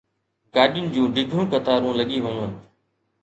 گاڏين 0.53 0.85
جون 0.93 1.05
ڊگهيون 1.15 1.45
قطارون 1.53 1.93
لڳي 1.99 2.17
ويون. 2.23 2.51